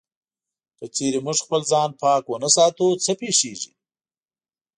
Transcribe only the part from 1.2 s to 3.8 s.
موږ خپل ځان پاک و نه ساتو، څه پېښيږي؟